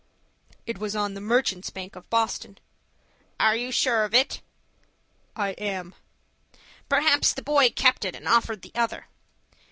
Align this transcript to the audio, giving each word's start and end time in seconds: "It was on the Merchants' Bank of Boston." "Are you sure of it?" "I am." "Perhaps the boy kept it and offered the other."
"It 0.65 0.79
was 0.79 0.95
on 0.95 1.13
the 1.13 1.21
Merchants' 1.21 1.69
Bank 1.69 1.95
of 1.95 2.09
Boston." 2.09 2.57
"Are 3.39 3.55
you 3.55 3.71
sure 3.71 4.03
of 4.03 4.15
it?" 4.15 4.41
"I 5.35 5.49
am." 5.59 5.93
"Perhaps 6.89 7.35
the 7.35 7.43
boy 7.43 7.69
kept 7.69 8.03
it 8.03 8.15
and 8.15 8.27
offered 8.27 8.63
the 8.63 8.71
other." 8.73 9.05